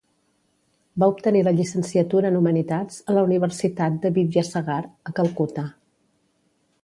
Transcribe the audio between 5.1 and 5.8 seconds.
a Calcuta.